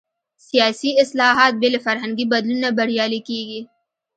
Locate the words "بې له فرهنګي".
1.61-2.25